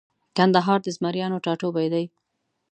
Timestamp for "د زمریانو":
0.83-1.41